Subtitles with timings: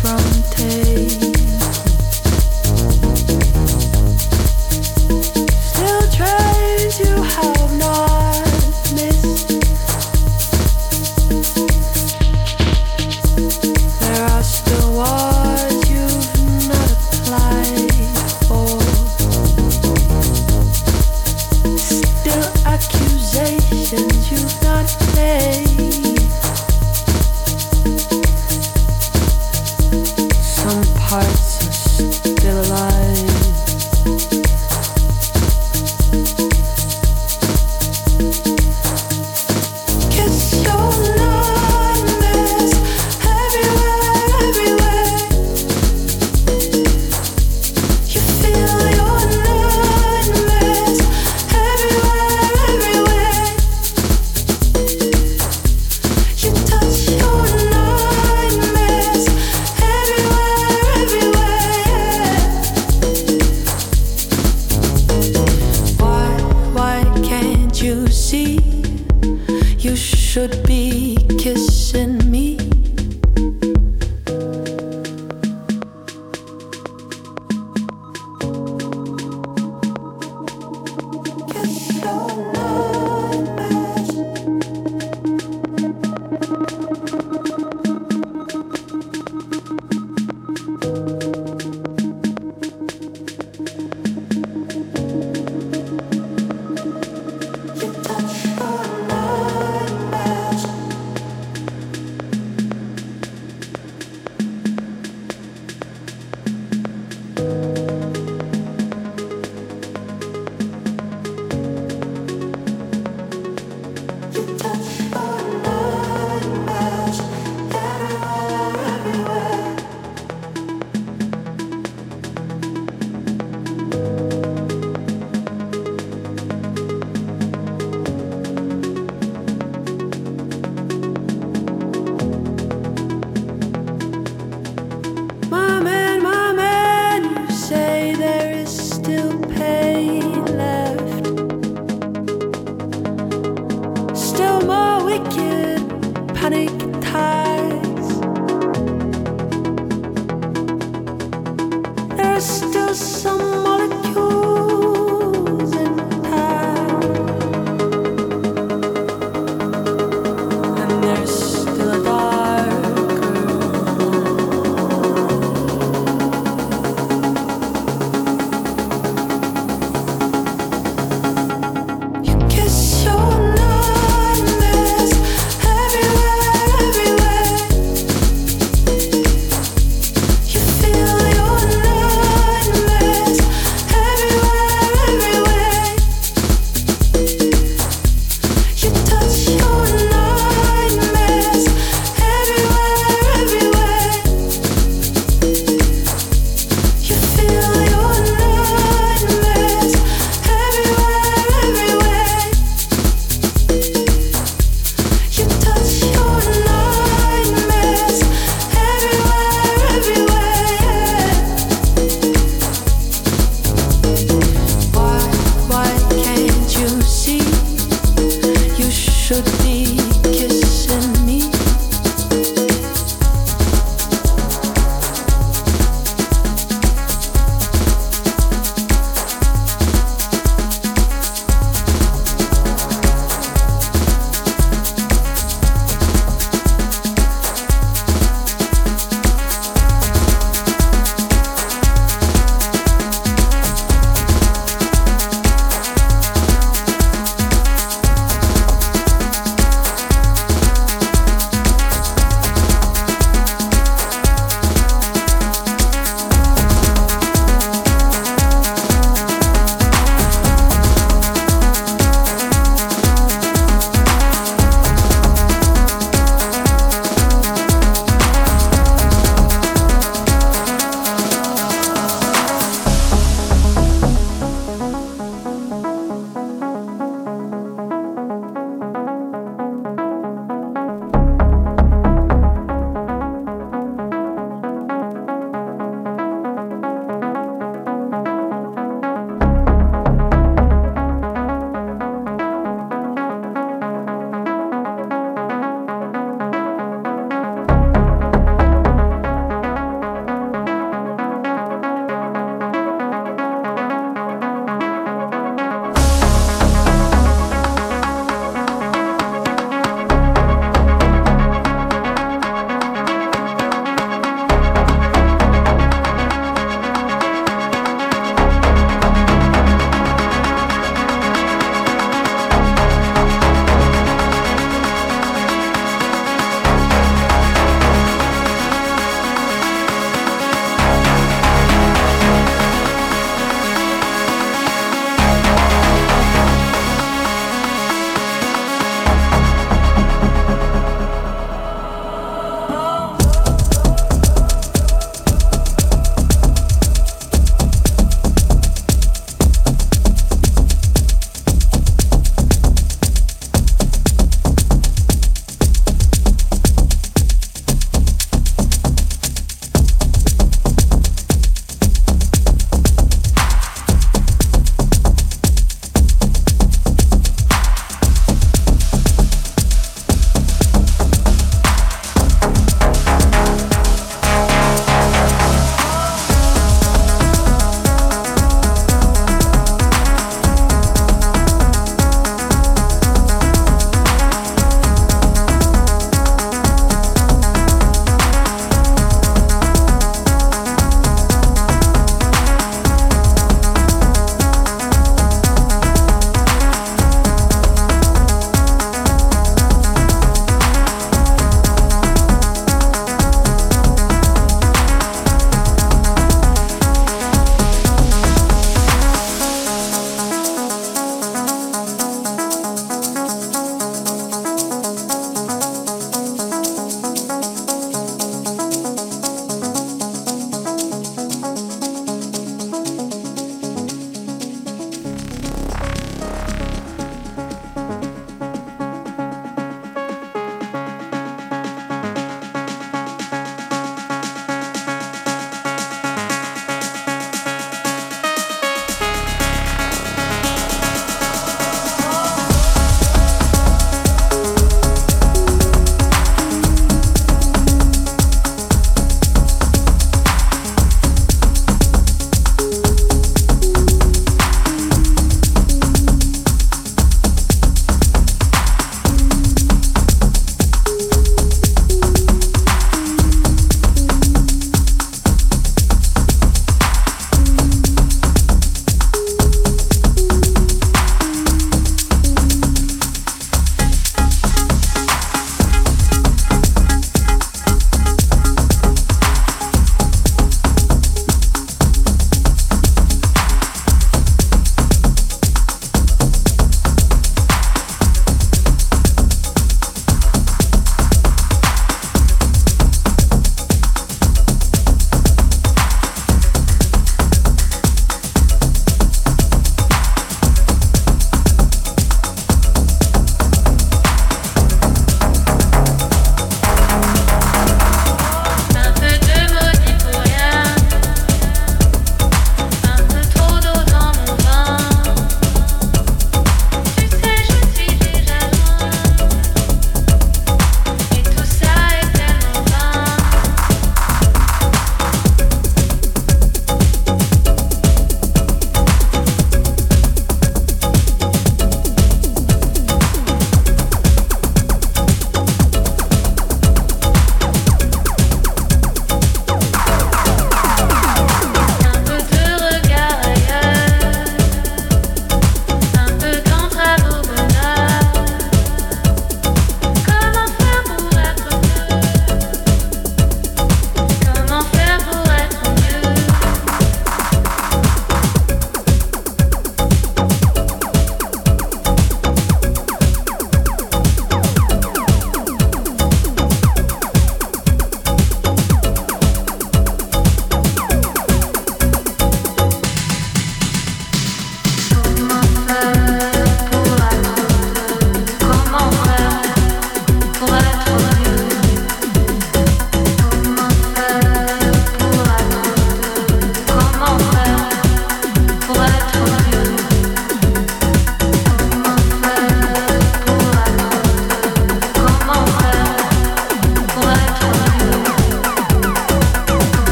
[0.00, 1.13] from taste.